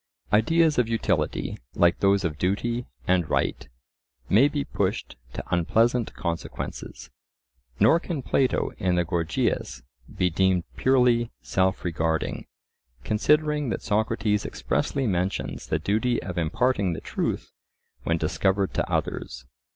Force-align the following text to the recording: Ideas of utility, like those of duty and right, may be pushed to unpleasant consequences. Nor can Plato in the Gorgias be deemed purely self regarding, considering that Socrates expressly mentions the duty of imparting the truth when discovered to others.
Ideas 0.33 0.79
of 0.79 0.89
utility, 0.89 1.59
like 1.75 1.99
those 1.99 2.23
of 2.23 2.39
duty 2.39 2.87
and 3.07 3.29
right, 3.29 3.69
may 4.29 4.47
be 4.47 4.63
pushed 4.63 5.15
to 5.33 5.43
unpleasant 5.51 6.15
consequences. 6.15 7.11
Nor 7.79 7.99
can 7.99 8.23
Plato 8.23 8.71
in 8.79 8.95
the 8.95 9.05
Gorgias 9.05 9.83
be 10.11 10.31
deemed 10.31 10.63
purely 10.75 11.29
self 11.43 11.85
regarding, 11.85 12.47
considering 13.03 13.69
that 13.69 13.83
Socrates 13.83 14.43
expressly 14.43 15.05
mentions 15.05 15.67
the 15.67 15.77
duty 15.77 16.19
of 16.23 16.35
imparting 16.35 16.93
the 16.93 16.99
truth 17.01 17.51
when 18.01 18.17
discovered 18.17 18.73
to 18.73 18.91
others. 18.91 19.45